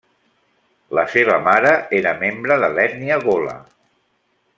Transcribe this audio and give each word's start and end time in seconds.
La 0.99 1.03
seva 1.15 1.35
mare 1.47 1.73
era 1.99 2.13
membre 2.23 2.57
de 2.65 2.71
l'ètnia 2.79 3.19
gola. 3.27 3.55